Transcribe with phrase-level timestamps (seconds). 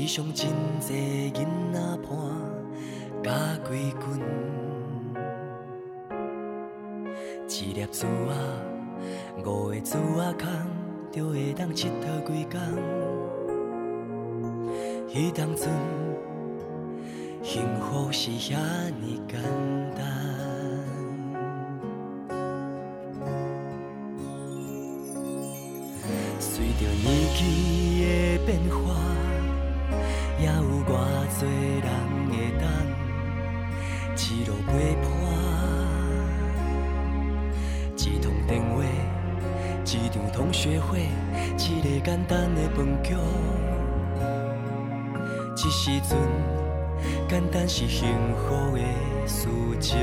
[0.00, 0.48] 世上真
[0.80, 1.44] 济囡
[1.74, 2.10] 仔伴
[3.22, 3.30] 甲
[3.68, 4.18] 归军，
[7.46, 8.32] 一粒珠啊，
[9.44, 10.48] 五个珠啊空，
[11.12, 12.58] 就会当佚佗几工。
[15.10, 15.68] 迄当阵，
[17.42, 18.56] 幸福是遐
[19.02, 19.38] 尼简
[19.94, 20.00] 单。
[26.38, 27.04] 随着年
[27.36, 27.38] 纪
[28.02, 28.08] 的
[28.46, 28.89] 变化，
[30.40, 30.94] 也有偌多
[31.82, 31.86] 人
[32.30, 32.64] 会当
[34.16, 35.04] 一路陪伴。
[37.96, 38.82] 一通电话，
[39.84, 41.08] 一场同学会，
[41.58, 43.14] 一个简单的饭局，
[45.54, 46.18] 这时阵
[47.28, 48.80] 简单是幸福的
[49.26, 49.46] 事
[49.78, 49.98] 情。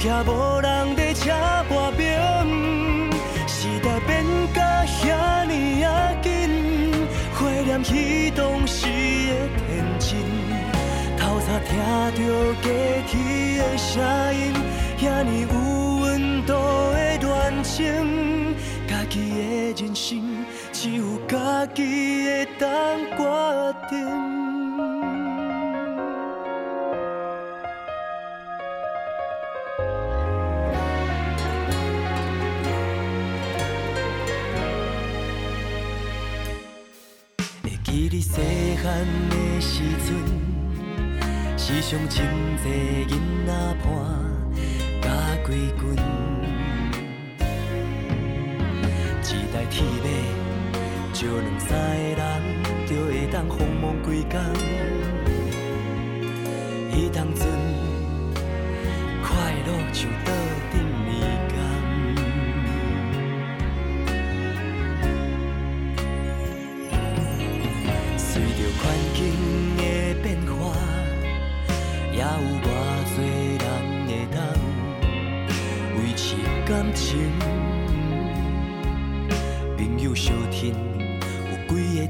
[0.00, 1.30] 遐无人在车
[1.68, 2.08] 跋冰。
[3.46, 10.08] 时代变甲遐尼啊紧，怀念起当时的天真，
[11.18, 11.76] 透早听
[12.16, 12.68] 着家
[13.06, 14.02] 己的声
[14.34, 14.54] 音，
[14.98, 15.48] 遐尼有
[16.00, 18.56] 温度的恋情，
[18.88, 19.20] 家己
[19.74, 22.68] 的人生只有家己会当
[23.18, 23.18] 决
[23.90, 24.39] 定。
[38.20, 40.08] 细汉的时阵，
[41.56, 42.18] 时常真
[42.62, 42.68] 济
[43.08, 43.50] 囡仔
[43.82, 43.86] 伴
[45.00, 45.08] 甲
[45.46, 45.80] 归军，
[49.24, 50.06] 一台铁马，
[51.14, 52.22] 招两三个人，
[52.86, 54.38] 就会当疯忙规工。
[56.92, 57.46] 迄当阵，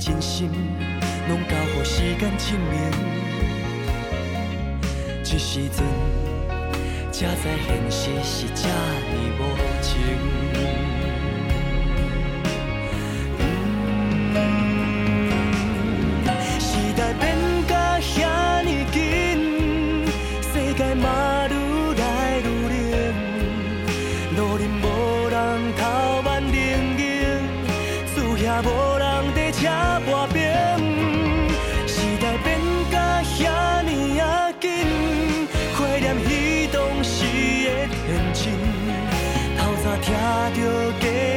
[0.00, 0.50] 真心，
[1.28, 2.90] 拢交予时间证明。
[5.22, 5.84] 这时阵，
[7.12, 9.40] 才知现实是这呢无
[9.82, 10.79] 情。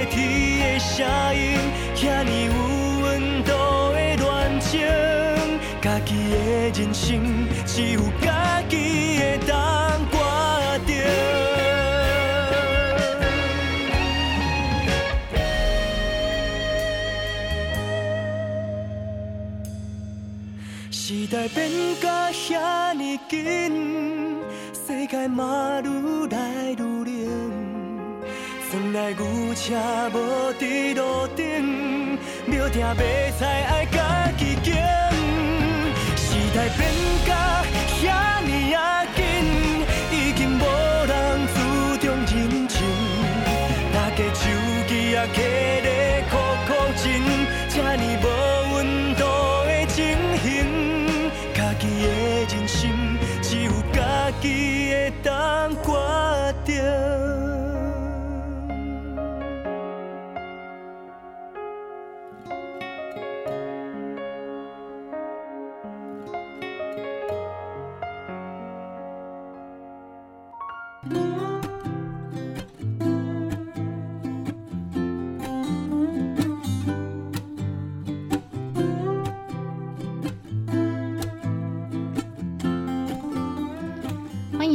[0.05, 1.05] 天的声
[1.35, 1.57] 音，
[1.95, 2.51] 遐尼有
[3.03, 3.51] 温度
[3.93, 4.81] 的恋情，
[5.81, 6.35] 家己的
[6.81, 10.17] 人生只有家己会当决
[10.85, 10.91] 定。
[20.91, 21.69] 时代变
[22.01, 24.39] 甲遐尼紧，
[24.73, 27.02] 世界嘛愈来愈。
[28.83, 29.73] 从来牛车
[30.11, 34.75] 无伫路顶，庙埕买菜爱家己拣。
[36.17, 36.91] 时代变
[37.25, 37.63] 甲
[38.01, 39.23] 遐尼啊紧，
[40.11, 40.65] 已经无
[41.07, 42.81] 人注重人情。
[43.93, 44.49] 大家手
[44.89, 45.82] 机啊，摕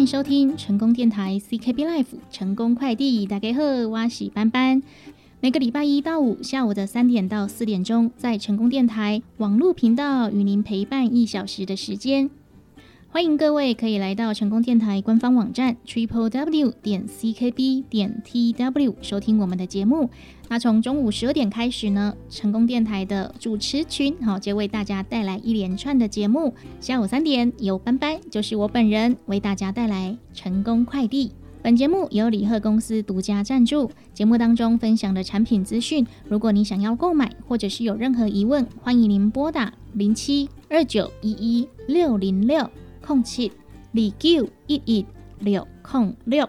[0.09, 4.83] 收听成功电台 CKB Life 成功快递，大家好，我是班班。
[5.43, 12.31] 每个礼拜一到五下午的三点到四点钟，在成功电台网络频道与您陪伴一小时的时间。
[13.11, 20.11] 欢迎各位可以来到成功电台官方网站 triple w 点 ckb 点 tw 收听我们的节目。
[20.49, 26.53] 那从中午十二点开始呢，成功电台的主持群好就为大家带来一连串的节目。
[26.81, 31.33] 下午三点有班班，就是我本人为大家带来成功快递。
[31.63, 33.91] 本节目由李贺公司独家赞助。
[34.13, 42.71] 节目当中分享的产品资讯，如果你想要购买或者是有任何疑问，欢迎您拨打零七二九一一六零六。
[43.09, 43.51] 空七
[43.95, 45.07] 二九一一
[45.39, 46.47] 六空六。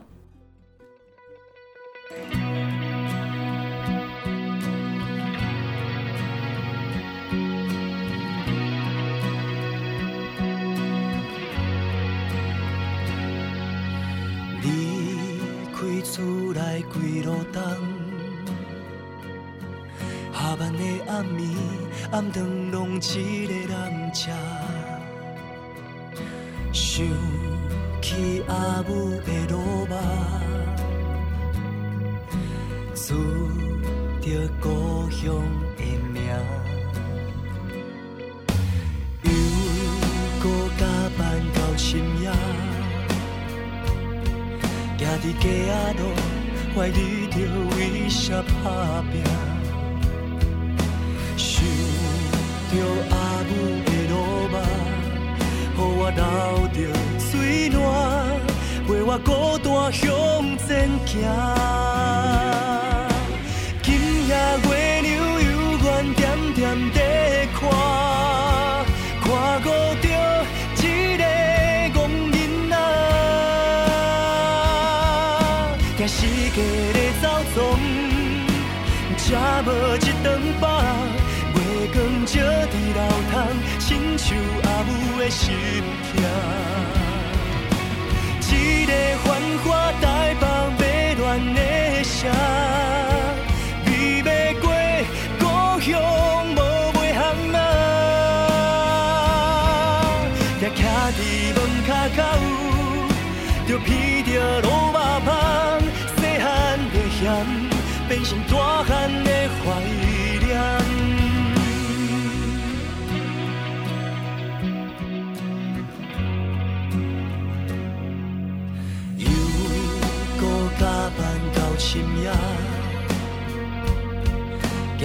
[14.61, 14.67] 离
[15.71, 16.21] 开厝
[16.53, 17.63] 内几路灯，
[20.33, 21.55] 下班的暗暝，
[22.11, 24.29] 暗灯拢一个人吃。
[26.71, 27.05] 想
[28.01, 29.95] 起阿母的罗马，
[32.93, 33.13] 思
[34.21, 34.29] 着
[34.61, 35.33] 故乡
[35.75, 35.83] 的
[36.13, 36.21] 名，
[39.23, 39.31] 又
[40.39, 40.85] 搁加
[41.17, 42.31] 班到深夜，
[44.97, 46.01] 行伫街仔路，
[46.75, 47.35] 怀疑着
[47.75, 47.77] 为
[48.07, 49.23] 啥打拼，
[51.35, 51.65] 想
[52.71, 52.73] 着
[53.09, 53.88] 阿母。
[55.79, 56.21] 予我流
[56.73, 56.77] 着
[57.17, 57.79] 水暖，
[58.85, 60.03] 陪我孤单向
[60.67, 60.67] 前
[61.05, 61.09] 行。
[63.81, 63.87] 今
[64.27, 64.31] 夜
[64.67, 64.69] 月
[65.01, 65.07] 亮
[65.41, 65.47] 犹
[65.81, 66.21] 原点
[66.53, 66.61] 点
[66.93, 66.97] 在
[67.57, 67.59] 看，
[69.23, 69.25] 看
[69.63, 69.67] 顾
[70.01, 70.05] 着
[70.81, 70.85] 一
[71.15, 71.21] 个
[71.95, 71.97] 憨
[72.33, 72.35] 囡
[72.69, 72.73] 仔，
[75.97, 76.17] 惊世
[76.53, 76.57] 界
[76.93, 77.23] 在走
[77.55, 77.57] 动，
[79.17, 79.23] 吃
[79.65, 80.27] 无一顿
[80.59, 80.67] 饱。
[82.29, 82.37] 光照
[82.69, 83.33] 伫楼窗，
[83.79, 84.89] 亲像阿母
[85.19, 85.47] 的心
[86.13, 86.21] 痛。
[88.51, 88.91] 一个
[89.23, 89.27] 繁
[89.63, 90.03] 华台
[90.39, 90.43] 北
[90.77, 90.81] 迷
[91.19, 91.59] 乱的
[92.03, 92.29] 城，
[93.85, 93.89] 未
[94.21, 94.27] 捌
[94.59, 94.63] 过
[95.39, 95.43] 故
[95.81, 95.89] 乡
[96.55, 96.57] 无
[96.93, 97.19] 卖行
[97.53, 97.57] 啊。
[100.61, 100.79] 徛徛
[101.15, 101.19] 伫
[101.55, 102.17] 门卡口，
[103.67, 103.85] 就闻
[104.23, 104.29] 着
[104.61, 104.95] 卤肉
[105.25, 105.27] 香，
[106.17, 106.47] 细汉
[106.93, 107.21] 的咸，
[108.07, 108.53] 变成大
[108.83, 108.89] 汉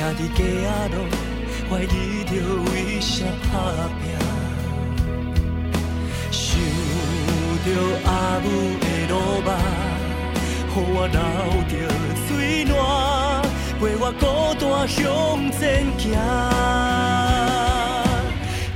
[0.05, 0.97] 行伫街仔路，
[1.71, 1.89] 怀疑
[2.25, 2.31] 着
[2.67, 3.53] 为啥打
[3.97, 4.03] 拼。
[6.31, 6.45] 想
[7.65, 7.67] 着
[8.05, 8.09] 阿
[8.45, 8.47] 母
[8.83, 9.49] 的路肉，
[10.69, 11.19] 予我流
[11.71, 11.73] 着
[12.29, 12.29] 水
[12.67, 12.71] 暖，
[13.81, 14.23] 陪我孤
[14.61, 14.95] 单向
[15.59, 15.63] 前
[15.97, 16.03] 行。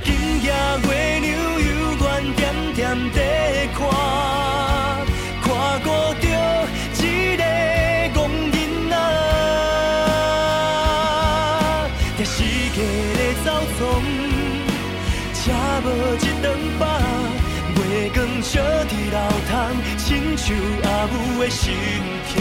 [0.03, 0.07] 今
[0.41, 0.47] 夜
[0.81, 0.89] 月
[1.19, 1.29] 亮
[1.61, 1.69] 犹
[2.01, 2.41] 原点
[2.73, 2.81] 点
[3.13, 3.17] 在
[3.77, 3.79] 看，
[15.81, 16.45] 无一顿
[16.77, 16.85] 饱，
[17.75, 18.53] 月光照
[18.89, 19.17] 伫楼
[19.49, 19.49] 窗，
[19.97, 20.45] 亲像
[20.83, 21.73] 阿母的心
[22.27, 22.31] 痛。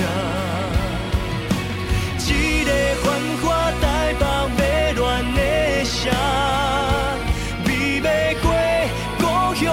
[2.27, 2.31] 一
[2.65, 2.71] 个
[3.03, 3.07] 繁
[3.41, 3.47] 华
[3.81, 3.83] 台
[4.19, 4.23] 北
[4.57, 4.59] 迷
[4.99, 5.01] 乱
[5.35, 5.39] 的
[5.85, 5.97] 城，
[7.65, 7.69] 未
[8.01, 8.05] 捌
[8.43, 8.45] 过
[9.19, 9.23] 故
[9.55, 9.65] 乡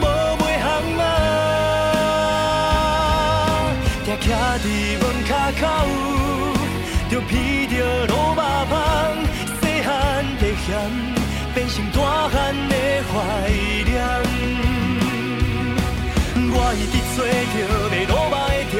[0.00, 0.02] 无
[0.40, 0.64] 卖行
[0.98, 1.02] 啊。
[4.06, 4.26] 徛徛
[4.58, 4.64] 伫
[5.00, 5.30] 门卡
[5.60, 5.62] 口，
[7.10, 7.28] 就闻
[7.68, 7.72] 着
[8.08, 8.34] 卤肉
[8.70, 8.72] 香，
[9.60, 9.88] 细汉
[10.40, 11.13] 的咸。
[11.64, 12.74] 变成大汉的
[13.08, 13.14] 怀
[13.86, 13.96] 念。
[16.52, 17.56] 我一直找着
[17.88, 18.36] 卖卤肉的
[18.70, 18.74] 店，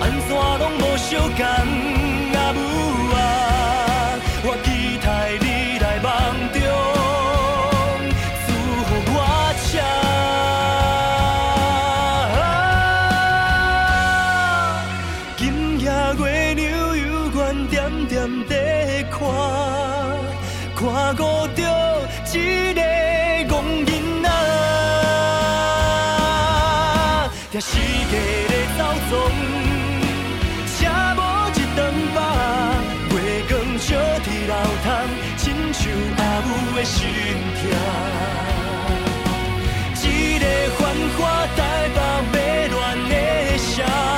[0.00, 0.28] 安怎
[0.60, 1.40] 拢无相共。
[2.36, 2.58] 阿母
[36.74, 37.06] 的心
[37.60, 37.70] 痛。
[40.02, 40.44] 一个
[40.76, 40.82] 繁
[41.16, 41.58] 华台
[41.94, 41.98] 北
[42.32, 42.36] 迷
[42.74, 43.14] 乱的
[43.58, 44.13] 城。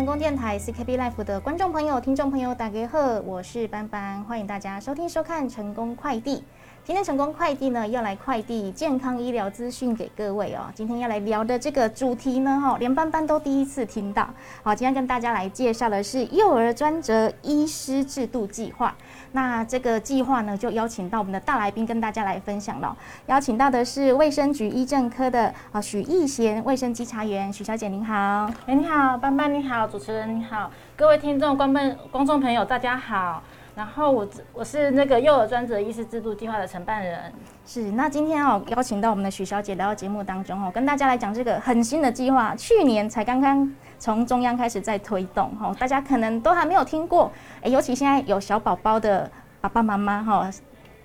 [0.00, 6.42] 成功电台 CKB Life 的观众朋友、听众朋友，大家好，我是班班，欢迎大家收听收看成功快递。
[6.82, 10.62] 今天成功快递呢要来快递健康医疗资讯给各位哦。
[10.74, 14.28] 今天要来聊的这个主题呢，哈，连班班都第一次听到。
[14.62, 18.94] 好，今天跟大家来介绍的是幼儿专责医师制度计划。
[19.32, 22.96] 那这个计划呢，就邀请到我们的大来宾跟大家来分享了。
[23.26, 28.50] 邀请到的是卫生局医政科的啊许义贤卫生稽查员，许小姐您好。
[28.66, 33.42] 哎，你好，班班你好，主持人你好，各位听众、观众、观众朋友大家好。
[33.74, 37.32] 然后我我是那个幼儿专责医师制度计划的承办人。
[37.64, 47.30] 是，那今天哦邀请到我们的许小姐来到节目当中哦，跟大家来讲这个很新的计划，去年才刚刚从中央开始在推动哦，大家可能都还没有听过，
[47.62, 50.50] 哎，尤其现在有小宝宝的爸爸妈妈哈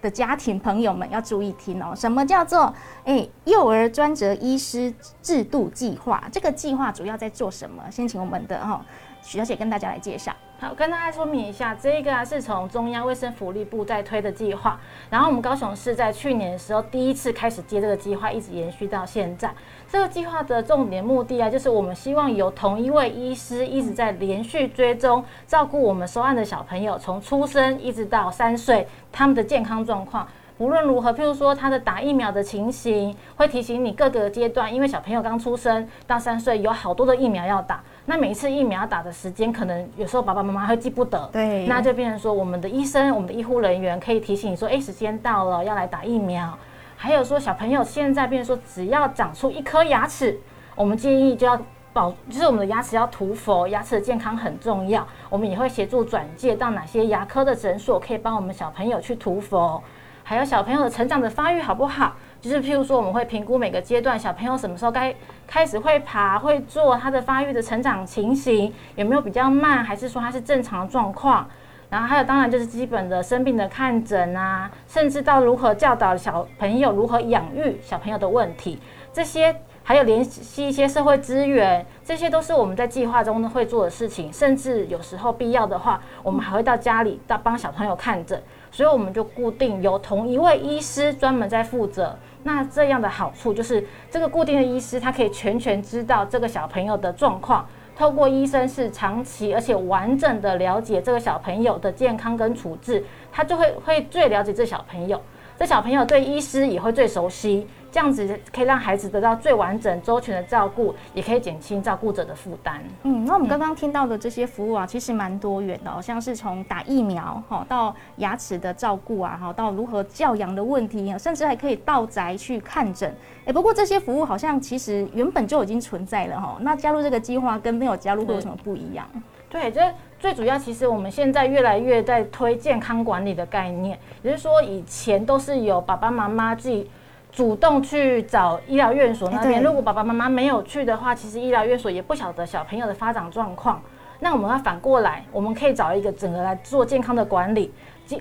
[0.02, 2.74] 的家庭朋友们要注意听哦，什么叫做
[3.06, 6.24] 哎幼儿专责医师制度计划？
[6.32, 7.84] 这个计划主要在做什么？
[7.92, 8.84] 先请我们的哈
[9.22, 10.34] 许小姐跟大家来介绍。
[10.66, 14.80] 好，跟大家说明一下，这个啊是从中央卫生福利部在推的计划，
[15.12, 19.54] 然后我们高雄市在去年的时候第一次开始接这个计划，一直延续到现在。
[19.88, 30.28] 这个计划的重点目的啊，就是我们希望由同一位医师一直在连续追踪照顾我们收案的小朋友，从出生一直到三岁，他们的健康状况。
[30.58, 37.84] 无论如何，譬如说他的打疫苗的情形，会提醒你各个阶段，因为小朋友刚出生到三岁，有好多的疫苗要打。
[38.08, 46.56] 那每一次疫苗打的时间，可能有时候爸爸妈妈会记不得，对，那就变成说，我们的医生、我们的医护人员可以提醒你说，哎，时间到了，要来打疫苗。
[46.96, 50.40] 还有说，小朋友现在变成说，只要长出一颗牙齿，
[50.76, 51.60] 我们建议就要
[51.92, 55.06] 保，就是我们的牙齿要涂氟，牙齿的健康很重要。
[55.30, 59.82] 我们也会协助转介到哪些牙科的诊所，可以帮我们小朋友去涂氟。
[60.24, 62.16] 还有小朋友的成长的发育好不好？
[62.46, 65.12] 就是譬如说，我们会评估每个阶段小朋友什么时候该
[65.48, 71.48] 开始会爬、会坐，他的发育的成长情形有没有比较慢，还是说他是正常的状况？
[71.90, 78.78] 然后还有当然就是基本的生病的看诊啊，甚至到如何教导小朋友如何养育小朋友的问题，
[79.12, 84.32] 这些还有联系一些社会资源，这些都是我们在计划中会做的事情。
[84.32, 88.40] 甚至有时候必要的话，我们还会到家里到帮小朋友看诊，
[88.72, 92.16] 所以我们就固定由同一位医师专门在负责。
[92.48, 105.20] 那这样的好处就是，这个固定的医师他可以全权知道这个小朋友的状况，透过医生是长期而且完整的了解这个小朋友的健康跟处置，他就会会最了解这小朋友，
[105.58, 107.66] 这小朋友对医师也会最熟悉。
[107.96, 112.84] 这样子可以让孩子得到最完整、周全的照顾，也可以减轻照顾者的负担。
[113.04, 123.16] 嗯，那我们刚刚听到的这些服务啊，其实蛮多元的，像是从打疫苗哈，到牙齿的照顾啊，哈，到如何教养的问题，甚至还可以到宅去看诊。
[123.46, 126.58] 哎，不过这些服务好像其实原本就已经存在了哈。
[126.60, 129.08] 那加入这个计划跟没有加入会有什么不一样？
[129.50, 129.80] 对，这
[130.20, 136.90] 最主要其实我们现在越来越在推健康管理的概念，也就是说以前都是有爸爸妈妈自己。
[137.36, 143.82] 主动去找医疗院所那边，如果爸爸妈妈没有去的话，其实医疗院所也不晓得小朋友的发展状况。
[144.22, 147.74] 那我们要反过来，我们可以找一个整个来做健康的管理，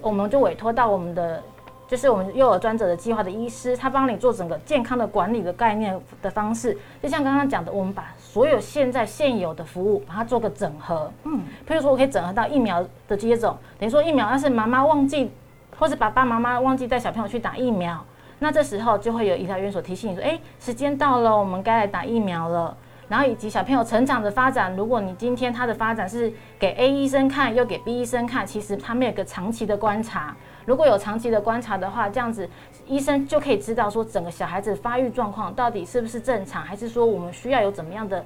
[0.03, 1.41] 我们就委托到我们的，
[1.87, 6.77] 就是我们幼儿专责的计划的医师，他帮你做整个健康的管理的概念的方式。
[7.01, 11.09] 就像刚刚讲的，我们把所有现在现有的服务，把它做个整合。
[11.23, 15.31] 嗯，譬如说我可以整合到疫苗的接种，等于说疫苗要是妈妈忘记，
[15.79, 18.05] 或者爸爸妈妈忘记带小朋友去打疫苗。
[18.45, 22.77] 那这时候就会有医疗院所提醒你说：“哎，时间到了，我们该来打疫苗了。”
[23.09, 30.37] 然后以及小朋友成长的发展，如果你今天他的发展是给 A 医生看，又给 B 医生看，其实他们有个长期的观察。
[30.67, 32.47] 如果有长期的观察的话，这样子
[32.87, 38.23] 医生就可以知道说整个小孩子发育状况到底是不是正常，还是说我们需要有怎么样的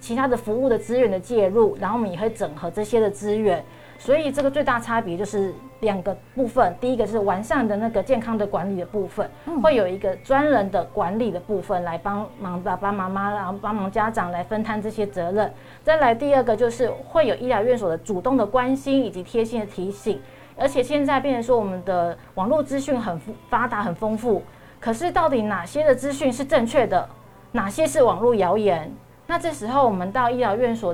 [0.00, 1.76] 其他的服务的资源的介入。
[1.78, 3.62] 然后我们也会整合这些的资源。
[4.04, 9.30] 所以这个最大差别就是两个部分，第一个是完善的那个健康的管理的部分，
[9.62, 15.48] 会有一个专人的管理的部分来帮忙爸爸妈妈，然后帮忙家长来分摊这些责任。
[15.84, 20.20] 再来第二个就是会有医疗院所的主动的关心以及贴心的提醒，
[20.56, 23.16] 而且现在变成说我们的网络资讯很
[23.48, 24.42] 发达很丰富，
[24.80, 27.08] 可是到底哪些的资讯是正确的，
[27.52, 28.92] 哪些是网络谣言？
[29.28, 30.92] 那这时候我们到医疗院所。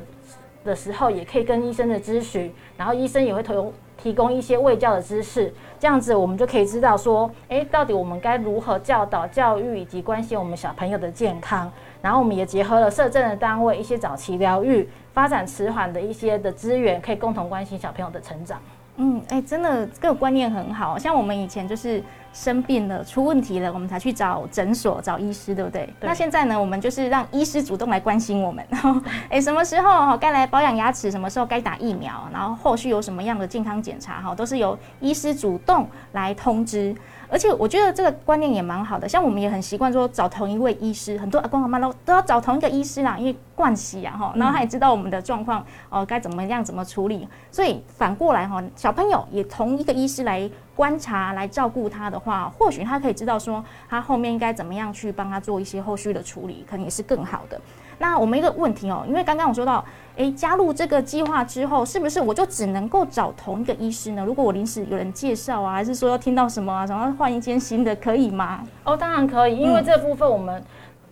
[0.65, 3.73] 的时候也可以跟医生的咨询，然后医生也会提供
[4.03, 11.71] 提供一些卫教的知识，这样子我们就可以知道说，哎，到底我们该如何教导、教育以及关心我们小朋友的健康。
[12.01, 18.61] 然后我们也结合了社政的单位一些早期疗愈、发展迟缓的一些的资源，可以共同关心小朋友的成长。
[18.99, 22.01] 嗯，哎，真的这个观念很好，像我们以前就是
[22.33, 25.89] 生病了、出问题了，我们才去找诊所、找医师，对不对？
[26.01, 36.95] 那现在呢，我们就是让医师主动来关心我们，然后， 哎，什么时候哈该来保养牙齿，什么时候该打疫苗，然后后续有什么样的健康检查哈，都是由医师主动来通知。
[37.31, 57.61] 而且我觉得这个观念也蛮好的，像我们也很习惯说找同一位医师，很多阿公阿妈都都要找同一个医师啦，因为惯习啊哈，然后他也知道我们的状况哦该怎么样怎么处理，所以反过来哈，小朋友也同一个医师来观察来照顾他的话，或许他可以知道说他后面应该怎么样去帮他做一些后续的处理，可能也是更好的。
[57.99, 59.85] 那我们一个问题哦，因为刚刚我说到。
[60.19, 64.25] 诶，加入这个计划之后，是不是我就只能够找同一个医师呢？
[64.25, 68.61] 如果我临时有人介绍啊，还是说要听到什么啊，想要换一间新的，可以吗？
[68.83, 70.61] 哦，当然可以，因为这部分我们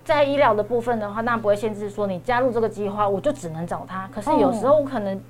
[0.05, 4.09] 在医疗的部分的话，那不会限制说你加入这个计划，我就只能找他。
[4.13, 5.21] 可是有时候我可能。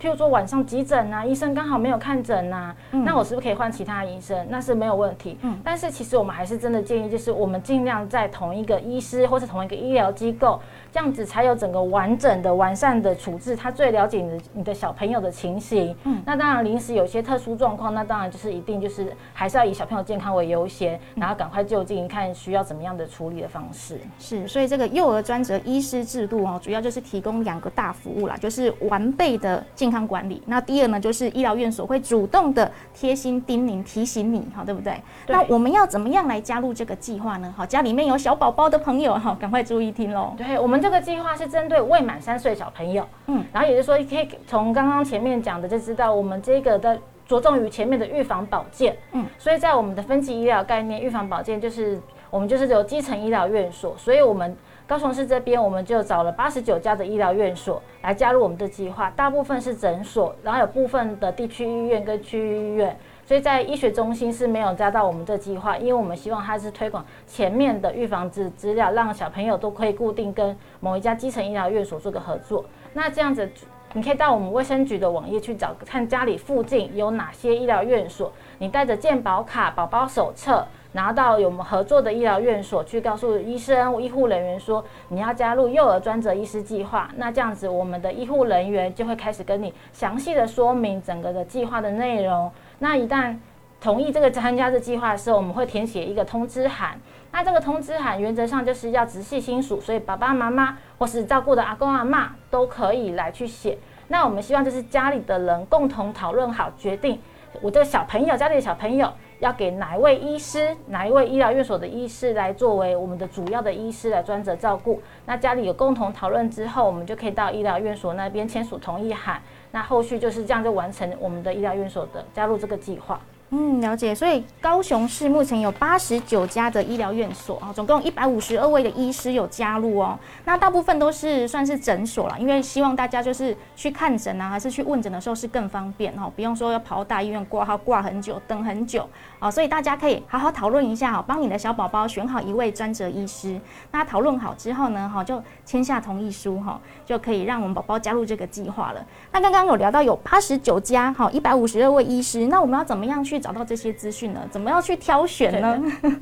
[0.00, 4.46] 譬如说晚上急诊啊，医生刚好没有看诊呐，那我是不是可以换其他医生？
[4.50, 5.38] 那是没有问题。
[5.42, 10.60] 嗯，但是其实我们还是真的建议，就是我们尽量在同一个医师或是同一个医疗机构，
[10.92, 13.54] 这样子才有整个完整的、完善的处置。
[13.54, 15.94] 他最了解你的你的小朋友的情形。
[16.04, 24.00] 嗯，那当然临时有些特殊状况，那当然就是一定就是还是要以小朋友健康为优先，然后赶快就近看需要怎么样的处理的方式。
[24.18, 29.56] 是，所以这个幼儿专责医师制度哦，主要就是提供两个大服务啦，就是完备的。
[29.74, 35.00] 健康管理，那第二呢，就是医疗院所会主动的贴心叮咛提醒你，哈，对不对？
[35.26, 37.52] 那我们要怎么样来加入这个计划呢？
[37.56, 40.34] 好，家里面有小宝宝的朋友，哈，赶快注意听喽。
[40.36, 46.96] 对我们这个计划是针对未满三岁小朋友，嗯，然后也就是说，可以从刚刚前面讲的就知道，我们这个的
[47.26, 54.56] 着重于前面的预防保健，嗯，所以在我们的分级医疗概念，预防保健就是我们就是有基层医疗院所，所以我们。
[54.88, 62.96] 高雄市这边，我们就找了八十九家的医疗院所来加入我们的计划，大部分是诊所，然后有部分的地区医院跟区域医院，
[63.26, 72.64] 所以在医学中心是没有加到我们这计划，因为我们希望它是推广前面的预防资资料，让小朋友都可以固定跟某一家基层医疗院所做个合作。
[72.92, 73.50] 那这样子，
[73.94, 80.64] 你可以到我们卫生局的网页去找，看家里附近有哪些医疗院所，你带着健保卡、宝宝手册。
[80.92, 92.50] 拿到有我们合作的医疗院所去告诉医生、医护人员说你要加入幼儿专责医师计划，那这样子我们的医护人员就会开始跟你详细的说明整个的计划的内容。
[92.78, 93.36] 那一旦
[93.80, 96.98] 同意这个参加这计划的时候，我们会填写一个通知函。
[97.32, 103.78] 那这个通知函原则上就是要直系亲属，所以爸爸妈妈或是照顾的阿公阿妈都可以来去写。
[104.08, 107.18] 那我们希望就是家里的人共同讨论好，决定
[107.60, 109.12] 我的小朋友家里的小朋友。
[109.38, 115.02] 要给哪一位医师，哪一位医疗院所的医师来作为我们的主要的医师来专责照顾。
[115.26, 119.42] 那家里有共同讨论之后，我们就可以到医疗院所那边签署同意函。
[119.70, 123.20] 那后续就是这样就完成我们的医疗院所的加入这个计划。
[123.50, 124.12] 嗯，了解。
[124.12, 130.18] 所以高雄市目前有八十九家的医疗院所啊，总共一百五十二位的医师有加入哦。
[130.44, 139.48] 那大部分都是算是诊所了，因为希望大家就是去看诊啊，还是去问诊的时候是更方便哦，不用说要跑大医院挂号挂很久，等很久啊。
[139.48, 143.60] 所以大家可以好好讨论一下哈，帮你的小宝宝选好一位专责医师。
[143.92, 149.06] 那讨论好之后呢，哈就签下同意书哈，就可以让我们宝宝加入这个计划了。
[149.30, 153.35] 那刚刚有聊到有八十九家哈，一百五十二位医师，那我们要怎么样去？
[153.38, 154.40] 找到这些资讯呢？
[154.50, 155.82] 怎么样去挑选呢？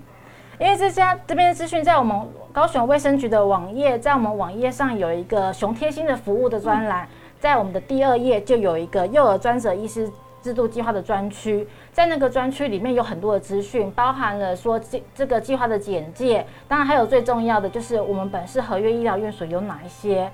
[0.61, 2.17] 因为这家这边的资讯在我们
[2.53, 7.09] 高雄卫生局的网页，在我们网页上有一个熊贴心的服务的专栏，
[7.41, 10.09] 在我们的第二页就有一个幼儿专责医师
[10.41, 20.31] 制度计划的专区，在那个专区里面有很多的资讯，包含了说这这个计划的简介，当然还有最重要的就是我们本市合约医疗院所有哪一些。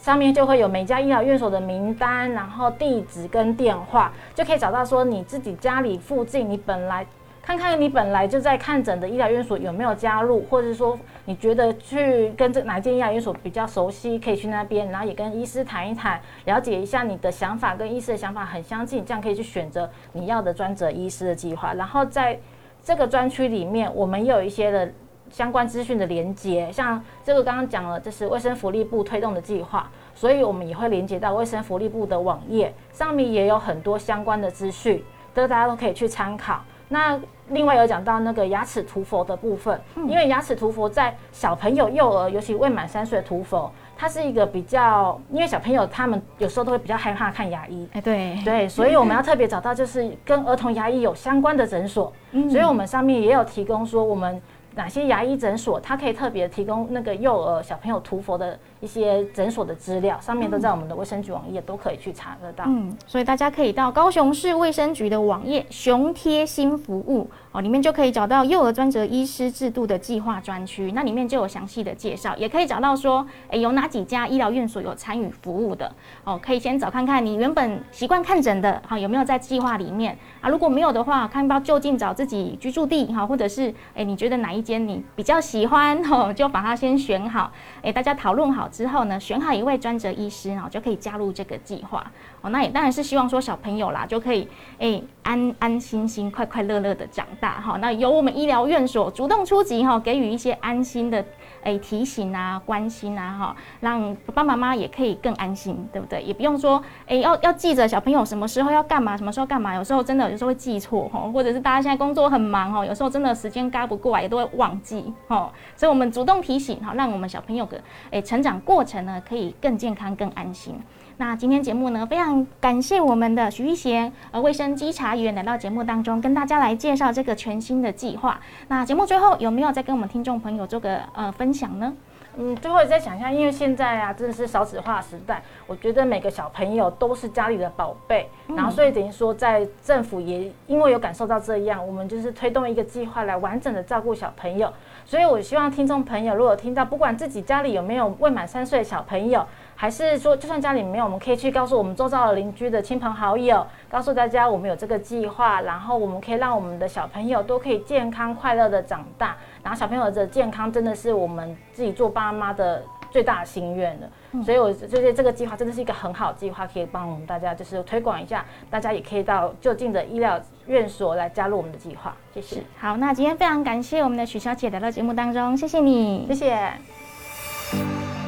[0.00, 7.06] 上面就会有每家医疗院所的名单，然后地址跟电话，就可以找到说你自己家里附近，你本来
[7.42, 21.74] 看看你本来就在看诊的医疗院所有没有加入，或者说你觉得去跟这哪间医疗院所比较熟悉，可以去那边，然后也跟医师谈一谈，了解一下你的想法跟医师的想法很相近，这样可以去选择你要的专责医师的计划。
[21.74, 22.38] 然后在
[22.82, 24.90] 这个专区里面，我们有一些的。
[25.30, 36.60] 相关资讯的连接，像这个刚刚讲了，这是卫生福利部推动的计划，所以我们也会连接到卫生福利部的网页，上面也有很多相关的资讯，都大家都可以去参考。
[36.88, 43.70] 那另外有讲到那个牙齿涂氟的部分，因为牙齿涂氟在小朋友、幼儿，尤其未满三岁涂氟。
[43.96, 52.10] 它是一个比较，因为小朋友他们有时候都会比较害怕看牙医，哎，对对，所以我们要特别找到就是跟儿童牙医有相关的诊所，
[52.50, 54.40] 所以我们上面也有提供说我们
[54.74, 62.64] 哪些牙医诊所，它可以特别提供那个幼儿小朋友涂氟的一些诊所的资料，上面都在我们的卫生局网页都可以去查得到。
[62.66, 75.92] 嗯，所以大家可以到高雄市卫生局的网页“熊贴心服务”哦，里面就可以找到幼儿专责医师制度的计划专区，那里面就有详细的介绍，也可以找到说，诶，有哪几家医疗院所有参与服务的
[76.24, 80.48] 哦，可以先找看看你原本习惯看诊的，好有没有在计划里面啊？
[80.48, 92.04] 如果没有的话，看要就近找自己居住地哈，或者是诶，你觉得哪一间你比较喜欢哦，就把它先选好，诶，大家讨论好之后呢，选好一位专责医师，然后就可以加入这个计划
[92.40, 92.50] 哦。
[92.50, 97.78] 那也当然是希望说小朋友啦，就可以诶安安心心、快快乐乐的长大哈。
[97.80, 101.24] 那由我们医疗院所主动出击哈，给予一些安心的
[101.62, 106.20] 诶提醒啊、关心啊哈，让爸爸妈妈也可以更安心，对不对？
[106.20, 115.52] 也不用说诶要要记着小朋友什么时候要干嘛，什么时候干嘛，有时候真的有时候会记错哈，或者是大家现在工作很忙哈，有时候真的时间赶不过来，也都会忘记哈。
[115.76, 120.74] 所以我们主动提醒哈，让我们小朋友的诶成长过程呢，可以更健康、更安心。
[121.20, 128.40] 那今天节目呢，非常感谢我们的徐玉贤呃卫生稽查员来到节目当中，跟大家来介绍这个全新的计划。
[128.68, 131.92] 那节目最后有没有再跟我们听众朋友做个呃分享呢？
[132.38, 144.72] 嗯，最后再想一下，因为现在啊，真的是少子化时代，我觉得每个小朋友都是家里的宝贝，然后所以等于说，在政府也因为有感受到这样，我们就是推动一个计划来完整的照顾小朋友。
[145.04, 149.44] 所以我希望听众朋友，如果听到不管自己家里有没有未满三岁的小朋友，
[149.80, 159.34] 还是说就算家里没有，我们可以去告诉我们周遭的邻居的亲朋好友，告诉大家我们有这个计划，然后我们可以让我们的小朋友都可以健康快乐的长大。
[159.62, 172.14] 然后小朋友的健康真的是我们自己做爸妈的最大的心愿了，所以我觉得这个计划真的是一个很好的计划，可以帮我们大家就是推广一下，大家也可以到就近的医疗院所来加入我们的计划。
[172.34, 172.62] 谢谢。
[172.78, 178.19] 好，那今天非常感谢我们的许小姐来到节目当中，谢谢你，谢谢。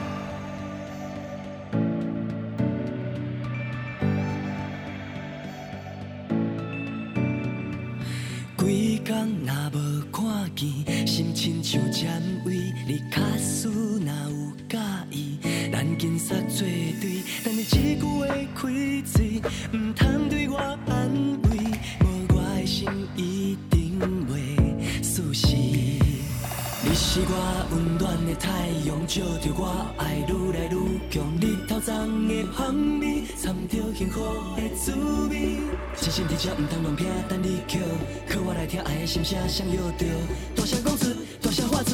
[8.62, 14.78] 几工若无看见，心亲像占位，你卡斯若有介
[15.10, 15.36] 意，
[15.72, 16.64] 咱紧煞做
[17.00, 21.10] 对，但你一句话开嘴，毋通对我安
[21.50, 21.58] 慰，
[22.04, 23.98] 无我的心一定
[24.30, 24.56] 袂
[25.02, 25.56] 舒适。
[26.84, 27.91] 你是我温
[28.26, 30.76] 的太阳，照着我爱愈来愈
[31.10, 31.22] 强。
[31.40, 34.20] 日头光的香味，掺着幸福
[34.56, 34.92] 的滋
[35.28, 35.58] 味。
[35.96, 37.78] 真心伫这唔通乱骗，等你扣，
[38.28, 40.06] 靠我来听爱的心声，想要着。
[40.54, 41.06] 大声讲出，
[41.40, 41.91] 大声喊出，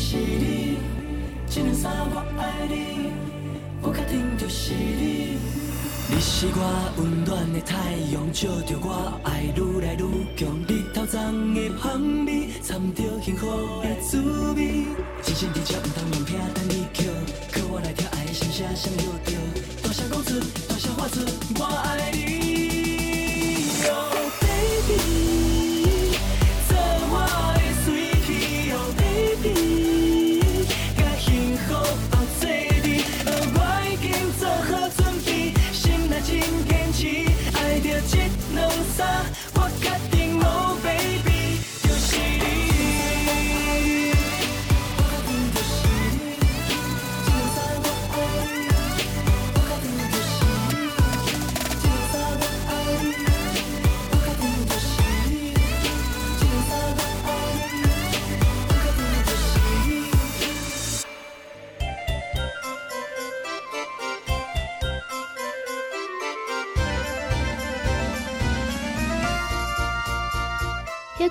[0.00, 0.78] 是你，
[1.50, 3.10] 这两三我爱你，
[3.82, 5.38] 我确定就是你。
[6.10, 10.02] 你是我温暖的太阳，照着我爱愈来愈
[10.36, 10.48] 强。
[10.68, 13.42] 日头光的香味，掺着幸福
[13.82, 14.16] 的滋
[14.56, 14.86] 味。
[15.22, 17.02] 真心伫这毋通乱骗，等你扣，
[17.52, 19.32] 靠我来听爱的心声，想要着。
[19.82, 21.20] 大声讲出，大声喊出，
[21.58, 22.16] 我爱你
[23.90, 25.37] ，Oh baby，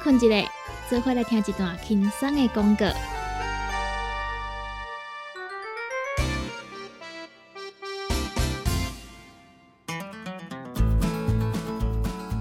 [0.07, 0.49] 困一下，
[0.89, 2.85] 做伙来听一段轻松的广告。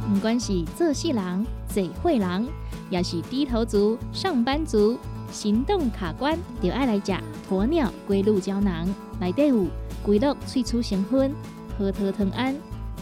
[0.09, 2.47] 不管是做事人、嘴会人，
[2.89, 4.97] 也是低头族、上班族，
[5.33, 7.13] 行动卡关，就爱来吃
[7.51, 8.87] 鸵鸟龟鹿胶囊。
[9.19, 9.67] 内底有
[10.05, 11.35] 龟鹿萃取成分，
[11.77, 12.55] 核桃藤胺、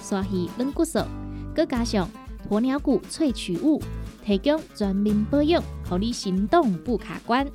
[0.02, 1.00] 刷鱼软骨素，
[1.54, 2.08] 佮加上
[2.48, 3.82] 鸵鸟骨萃取物，
[4.24, 7.46] 提供全面保养，让你行动不卡关。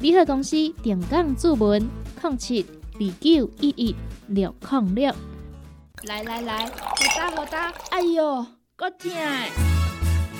[0.00, 1.86] 联合公司定岗注文：
[2.22, 3.94] 零七二九一一
[4.28, 5.14] 六零六。
[6.04, 6.72] 来来来，好
[7.16, 8.46] 打好打，哎哟！
[8.76, 9.10] 够痛！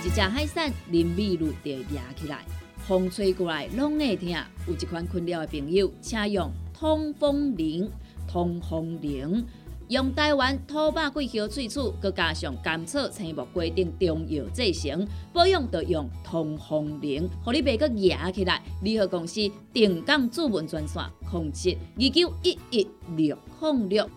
[0.05, 2.45] 一只海扇淋米露就压起来，
[2.87, 4.29] 风吹过来拢会痛。
[4.67, 7.91] 有一款困扰的朋友，请用通风铃。
[8.31, 9.43] 通风铃
[9.89, 18.61] 用台湾土白桂花萃取，佮加上甘草、青木规定中药制成，保养要用通风铃，互你袂佮压起来。
[18.83, 19.41] 联合公司
[19.73, 24.11] 定岗主文专线：控制二九一一六零六。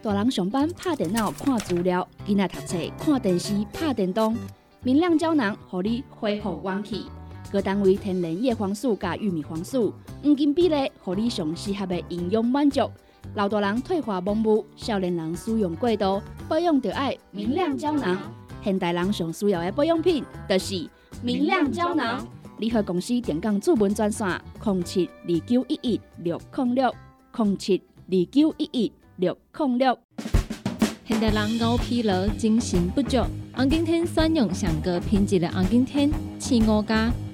[0.00, 4.36] 大人上班拍电脑看资料，囡仔读册看电视拍电动。
[4.84, 7.06] 明亮胶囊，互你恢复元气。
[7.50, 12.88] 各单位天然叶黄素加玉米黄素，黄金比例，互你上适合的营养满足。
[13.34, 18.18] 老大人退化盲目，少年人使用过度，保养就要明亮胶囊。
[18.62, 20.88] 现代人上需要的保养品，就是
[21.22, 22.26] 明亮胶囊。
[22.58, 24.26] 联合公司电讲主文专线：
[24.64, 26.94] 零七二九一一六零六
[27.36, 28.92] 零七二九一一。
[29.16, 29.98] 六控六，
[31.04, 33.18] 现代人熬疲劳、精神不足。
[33.54, 37.12] 红景天选用上高品质的红景天青乌加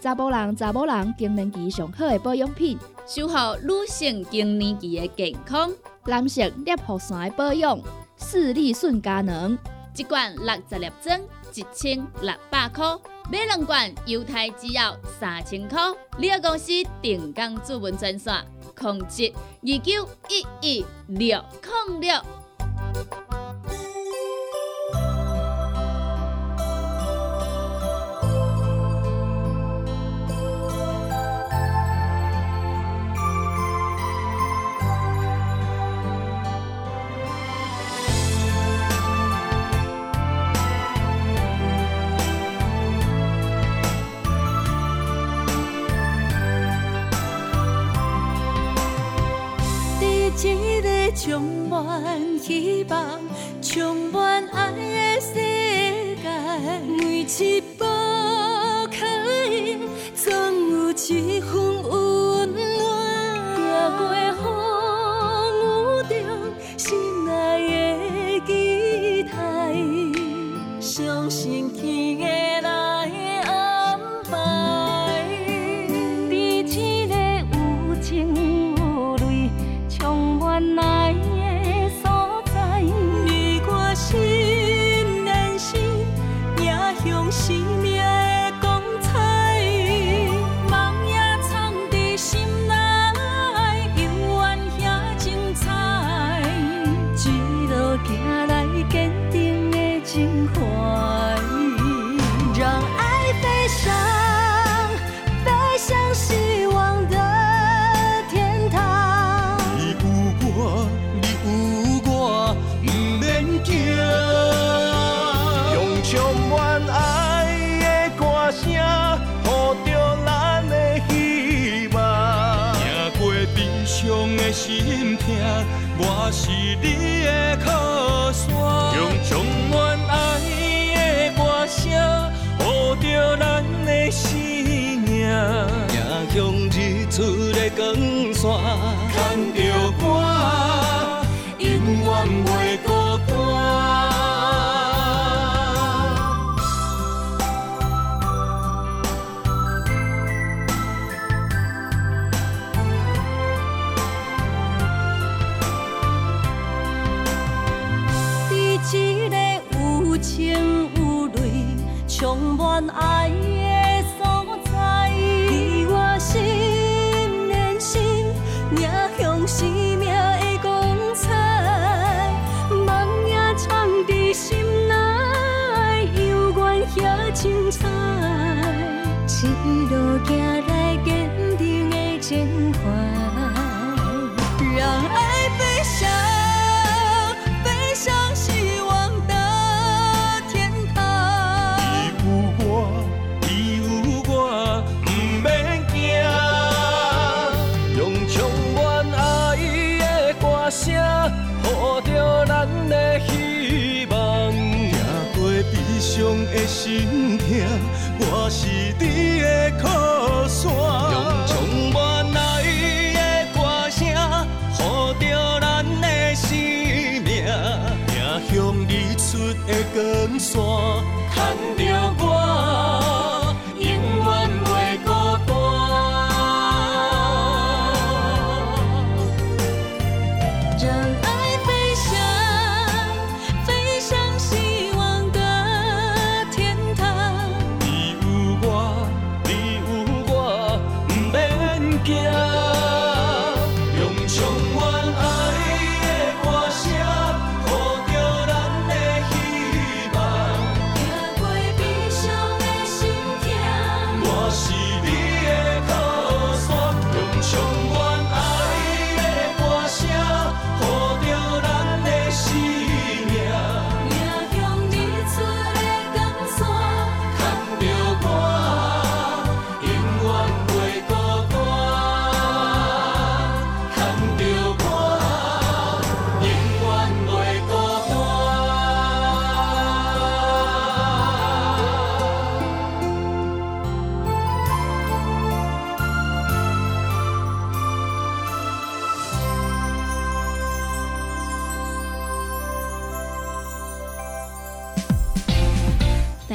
[0.00, 5.70] 查甫人、查某人更年期上好的保养品，守护女性更年期的健康。
[6.06, 7.78] 男性尿酸的保养，
[8.16, 9.58] 视力顺佳能。
[9.96, 11.20] 一罐六十粒装，
[11.54, 12.98] 一千六百块；
[13.30, 15.78] 买两罐，犹太制药三千块。
[16.16, 18.34] 你个公司定岗主文专线。
[18.74, 21.44] 控制二九一一六
[21.88, 23.29] 零六。
[51.22, 53.20] 充满希望，
[53.60, 55.34] 充满爱的世
[56.16, 56.30] 界，
[56.96, 58.96] 每一步脚
[59.50, 59.78] 印
[60.16, 60.32] 总
[60.70, 61.79] 有一份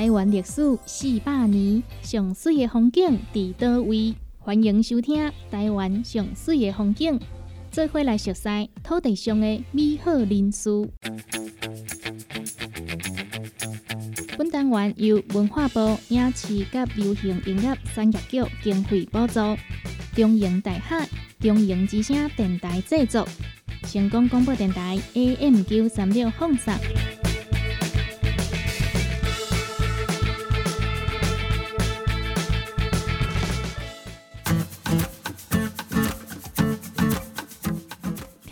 [0.06, 4.13] 台湾历史四百年，上水的风景伫倒位？
[4.38, 7.18] 欢迎收听《台湾上水的风景》，
[7.72, 10.70] 做伙来熟悉土地上的美好人事。
[14.38, 19.39] 本单元由文化部影视及流行音乐产业局经费补助，
[20.15, 23.28] 中营大学中营之声电台制作，
[23.88, 26.72] 成功广播电台 AM 九三六放送。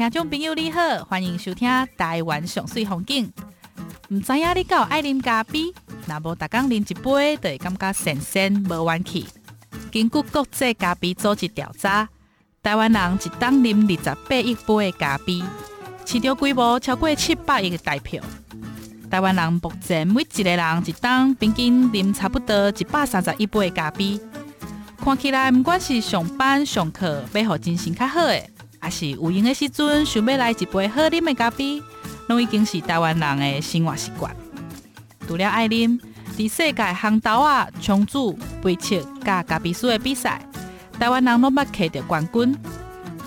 [0.03, 3.31] 听众朋友你好，欢迎收听台湾上水风景。
[4.09, 5.73] 毋知影你敢有爱啉咖啡？
[6.05, 9.25] 若无逐工啉一杯，就会感觉神仙无完气。
[9.93, 12.09] 根据国际咖啡组织调查，
[12.61, 15.41] 台湾人一当啉二十八亿杯的咖啡，
[16.05, 18.21] 市场规模超过七百亿的台票。
[19.09, 24.19] 台湾人目前每一个人一当平均啉差不多一百三十一杯的咖啡。
[24.97, 28.43] 看起来，毋管是上班上课要互精神较好的，
[28.83, 31.81] 也是有闲的时阵想要来一杯好啉的咖啡，
[32.27, 34.35] 拢已经是台湾人的生活习惯。
[35.27, 35.99] 除了爱啉，
[36.37, 40.41] 伫世界烘豆啊、冲煮、杯测甲咖啡师的比赛，
[40.99, 42.57] 台湾人拢捌摕到冠军。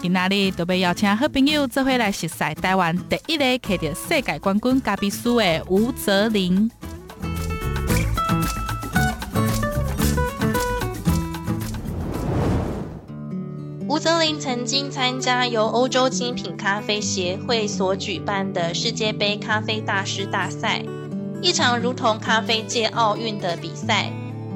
[0.02, 6.70] 今仔日就要邀请好朋友做伙来熟悉台湾第一个摕到世界冠军咖啡师的吴泽林。
[13.88, 20.82] 吴泽林曾经参加由欧洲精品咖啡协会所举办的世界杯咖啡大师大赛，
[21.40, 24.10] 一场如同咖啡界奥运的比赛。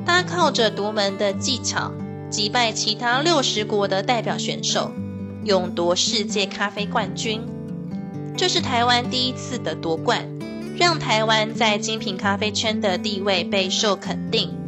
[0.04, 1.92] 他靠着独门的技巧，
[2.28, 4.90] 击败其他六十国的代表选手，
[5.44, 7.40] 勇夺世界咖啡冠军。
[8.36, 10.28] 这是台湾第一次的夺冠，
[10.76, 14.59] 让台湾在精品咖啡圈的地位备受肯定。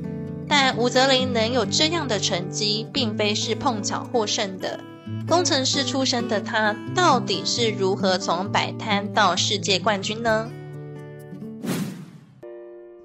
[0.54, 4.78] 但吴泽林能有这样的成绩，并非是碰巧获胜的。
[5.26, 10.50] 工程师出身的他，到底是如何从摆摊到世界冠军呢？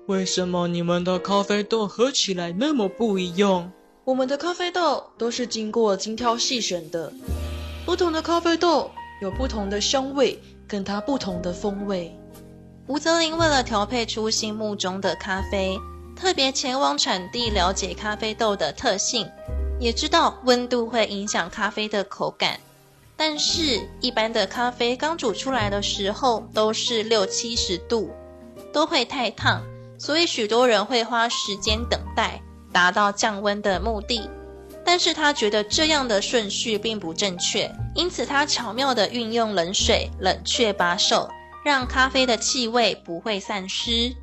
[0.07, 3.71] 为什么你们的咖啡豆喝起来那么不一样？
[4.03, 7.13] 我们的咖啡豆都是经过精挑细选的，
[7.85, 8.91] 不同的咖啡豆
[9.21, 10.37] 有不同的香味，
[10.67, 12.13] 跟它不同的风味。
[12.87, 15.79] 吴泽林为了调配出心目中的咖啡。
[16.20, 19.30] 特别前往产地了解咖啡豆的特性，
[19.80, 22.59] 也知道温度会影响咖啡的口感。
[23.15, 28.11] 但是，一般的咖啡刚煮出来的时候都是六七十度，
[28.74, 29.61] 都会太烫，
[29.97, 32.41] 所以许多人会花时间等待，
[32.72, 34.30] 达到降温的目的。
[34.84, 41.30] 但是他觉得这样的顺序并不正确，因此他巧妙地运用冷水冷却把手，
[41.65, 44.15] 让咖啡的气味不会散失。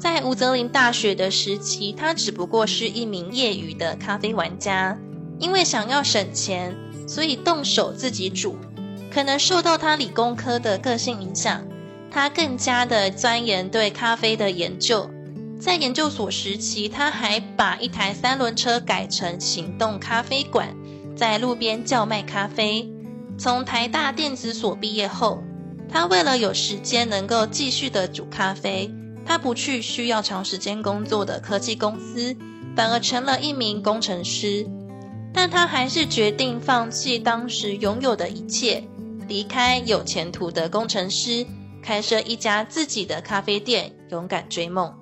[0.00, 4.96] 在吴泽林大学的时期，他只不过是一名业余的咖啡玩家，
[5.38, 6.74] 因为想要省钱，
[7.06, 8.56] 所以动手自己煮。
[9.12, 11.62] 可能受到他理工科的个性影响，
[12.10, 15.10] 他更加的钻研对咖啡的研究。
[15.60, 20.74] 在研究所时期，他还把一台三轮车改成行动咖啡馆，
[21.14, 22.90] 在路边叫卖咖啡。
[23.36, 25.42] 从台大电子所毕业后，
[25.90, 28.90] 他为了有时间能够继续的煮咖啡。
[29.24, 32.36] 他不去需要长时间工作的科技公司，
[32.74, 34.66] 反而成了一名工程师。
[35.32, 38.82] 但他还是决定放弃当时拥有的一切，
[39.28, 41.46] 离开有前途的工程师，
[41.80, 44.92] 开设一家自己的咖啡店，勇敢追梦。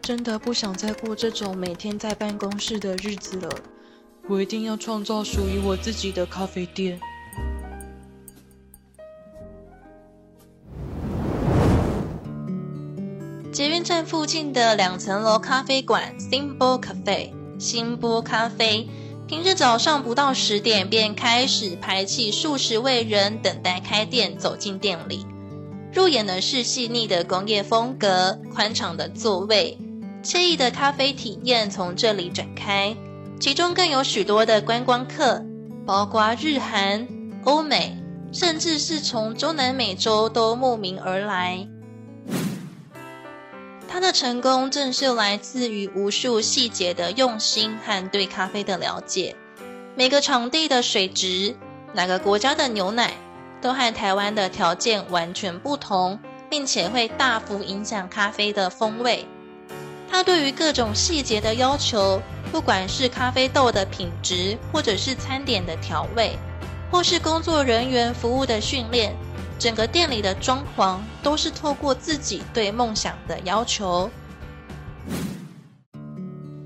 [0.00, 3.50] 真的不想再过这种每天在办公室的日子了。
[4.26, 6.98] 我一定要创造属于我自己的咖啡店。
[13.54, 18.88] 捷运站附近的两层楼咖啡馆 Symbol Cafe 新波咖啡，
[19.28, 25.24] 平日早上不到十点便开始排起数十位人等待开店走进店里。
[25.92, 29.78] 入眼的是细腻的工业风格、宽敞的座位、
[30.24, 32.96] 惬意的咖啡体验从这里展开。
[33.38, 35.40] 其中更有许多的观光客，
[35.86, 37.06] 包括日韩、
[37.44, 37.96] 欧美，
[38.32, 41.68] 甚至是从中南美洲都慕名而来。
[43.94, 49.36] 他的成功正是来自于无数细节的用心和对咖啡的了解。
[49.94, 51.54] 每个场地的水质、
[51.92, 53.12] 哪个国家的牛奶，
[53.62, 56.18] 都和台湾的条件完全不同，
[56.50, 59.24] 并且会大幅影响咖啡的风味。
[60.10, 62.20] 他对于各种细节的要求，
[62.50, 66.36] 不管是咖啡豆的品质，或者是餐点的调味，
[66.90, 69.14] 或是工作人员服务的训练。
[69.58, 74.10] 整个店里的装潢都是透过自己对梦想的要求。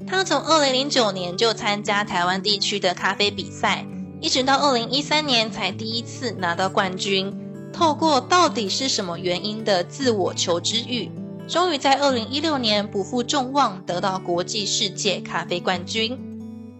[0.06, 3.84] 他从二零零九年就参加台湾地区的咖啡比赛，
[4.20, 7.34] 一直到二零一三年才第一次拿到冠军。
[7.72, 11.10] 透过到底是什么原因的自我求知欲，
[11.46, 16.18] 终于在二零一六年不负众望得到国际世界咖啡冠军。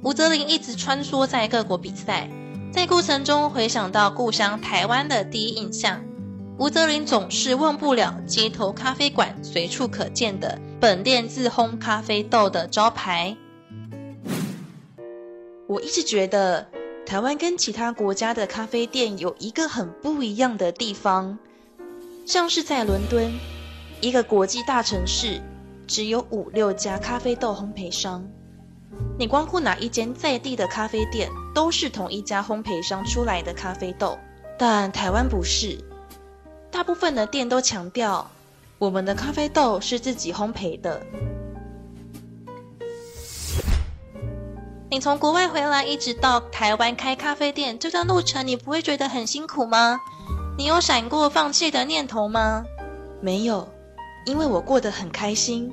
[0.02, 2.30] 吴泽林一直穿梭在各国比赛。
[2.70, 6.04] 在过程中回想到故乡台湾的第一印象，
[6.58, 13.36] 吴泽林总是忘不了街头咖啡馆随处可见的本店自烘咖啡豆的招牌。
[15.66, 16.68] 我一直觉得
[17.04, 21.38] 台湾跟其他国家的咖啡店有一个很不一样的地方，
[22.26, 23.32] 像是在伦敦，
[24.00, 25.40] 一个国际大城市，
[25.86, 28.28] 只有五六家咖啡豆烘焙商。
[29.18, 34.18] 你光顾哪一间在地的咖啡店，都是同一家烘焙商出来的咖啡豆。
[34.58, 35.78] 但台湾不是，
[36.70, 38.30] 大部分的店都强调
[38.78, 41.00] 我们的咖啡豆是自己烘焙的。
[44.90, 50.00] 你从国外回来，一直到台湾开咖啡店，这段路程你不会觉得很辛苦吗？
[50.56, 52.64] 你有闪过放弃的念头吗？
[53.20, 53.68] 没有，
[54.24, 55.72] 因为我过得很开心，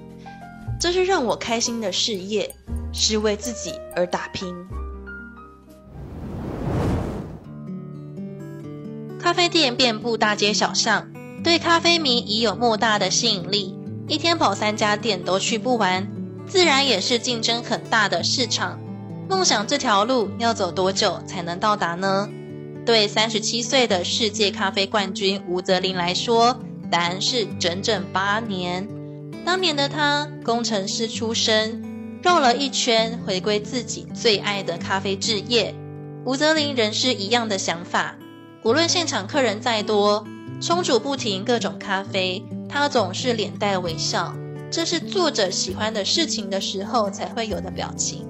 [0.79, 2.55] 这是让我开心的事业。
[2.97, 4.55] 是为自己而打拼。
[9.19, 11.11] 咖啡店遍布大街小巷，
[11.43, 13.77] 对咖啡迷已有莫大的吸引力。
[14.07, 16.07] 一天跑三家店都去不完，
[16.47, 18.79] 自然也是竞争很大的市场。
[19.27, 22.29] 梦想这条路要走多久才能到达呢？
[22.85, 26.57] 对三十七岁的世界咖啡冠军吴泽林来说，
[26.89, 28.87] 答案是整整八年。
[29.45, 31.83] 当年的他，工程师出身。
[32.23, 35.75] 绕了一圈，回归自己最爱的咖啡置业。
[36.25, 38.15] 吴泽林仍是一样的想法，
[38.63, 40.25] 无论现场客人再多，
[40.59, 44.35] 冲煮不停各种咖啡，他总是脸带微笑。
[44.71, 48.25] 这是做着喜欢的事情的时候才会有的表情。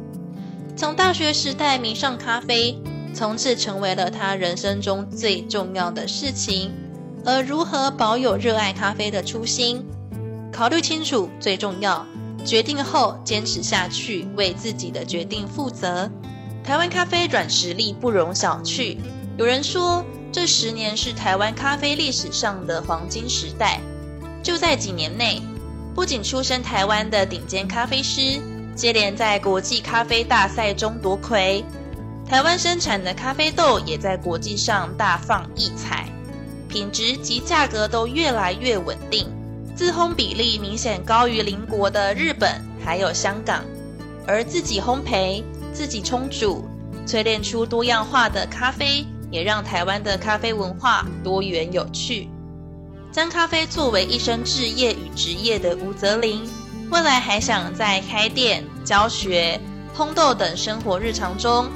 [0.75, 2.77] 从大学时代迷上咖啡，
[3.13, 6.73] 从此成为了他人生中最重要的事情。
[7.23, 9.83] 而如何保有热爱咖啡的初心，
[10.55, 12.05] 考虑清楚最重要。
[12.45, 16.09] 决定后坚持下去，为自己的决定负责。
[16.63, 18.97] 台湾咖啡软实力不容小觑。
[19.37, 23.81] 有人说，这十年是台湾咖啡历史上的黄金时代。
[24.41, 25.41] 就在几年内，
[25.93, 28.39] 不仅出身台湾的顶尖咖啡师，
[28.75, 31.65] 接连在国际咖啡大赛中夺魁，
[32.29, 36.07] 台湾生产的咖啡豆也在国际上大放异彩，
[36.69, 39.27] 品质及价格都越来越稳定。
[39.75, 42.49] 自烘比例明显高于邻国的日本，
[42.83, 43.61] 还有香港，
[44.25, 46.65] 而自己烘焙、自己冲煮，
[47.05, 52.29] 淬炼出多样化的咖啡，也让台湾的咖啡文化多元有趣。
[53.11, 56.49] 将咖啡作为一生志业与职业的吴泽林，
[56.89, 59.59] 未来还想在开店、教学、
[59.93, 61.67] 烘豆等生活日常中，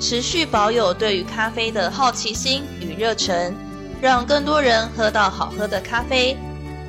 [0.00, 3.54] 持续保有对于咖啡的好奇心与热忱，
[4.00, 6.36] 让更多人喝到好喝的咖啡，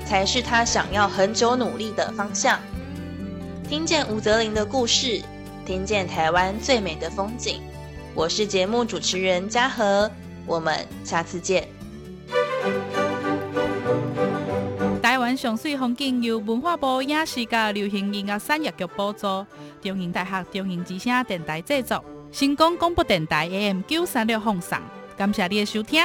[0.06, 2.60] 才是他想要很久努力的方向。
[3.68, 5.22] 听见吴泽林的故事，
[5.66, 7.62] 听见台湾最美的风景。
[8.14, 10.10] 我是节目主持人嘉禾，
[10.46, 11.68] 我们下次见。
[15.02, 19.46] 台湾上水风景由文化部影视甲流行音乐产业局补助，
[19.82, 24.78] 中英大学中英之声电台制作，新光广播电台 AM 九三六放送。
[25.18, 26.04] 感谢你的收听。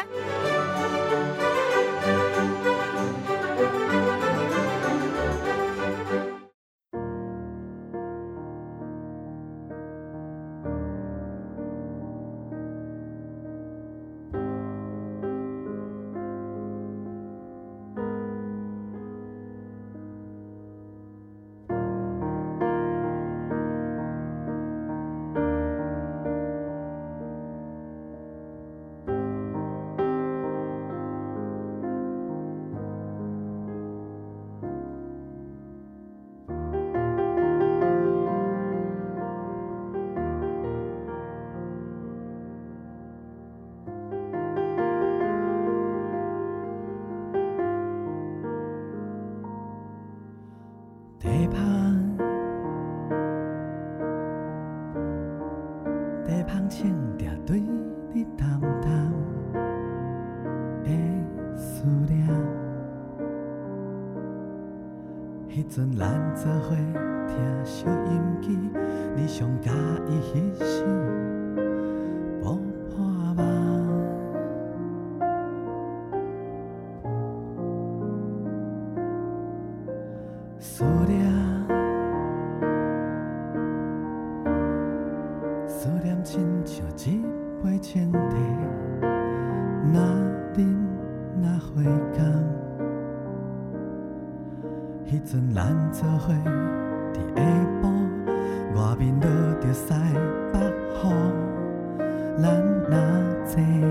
[103.57, 103.90] 若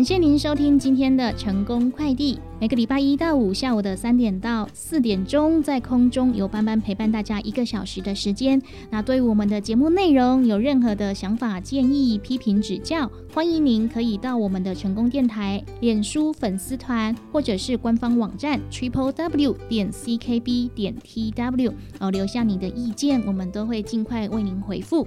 [0.00, 2.38] 感谢您收听今天的成功快递。
[2.58, 8.62] 每个礼拜一到五下午的三点到四点钟，在空中有班班陪伴大家一个小时的时间。
[8.88, 25.06] 那对于我们的节目内容有任何的想法、建议、批评、指教，欢迎您可以到我们的成功电台脸书粉丝团，或者是官方网站 triple w 点 ckb 点 tw 哦，留下你的意见，我们都会尽快为您回复。